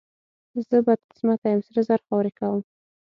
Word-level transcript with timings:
زه 0.69 0.77
بدقسمته 0.87 1.47
یم، 1.51 1.61
سره 1.67 1.81
زر 1.87 1.99
خاورې 2.07 2.31
کوم. 2.39 2.61